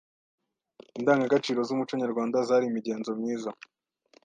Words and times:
“Indangagaciro 0.97 1.59
z’umuco 1.67 1.93
nyarwanda 2.01 2.37
zari 2.47 2.65
imigenzo 2.67 3.09
myiza 3.19 3.49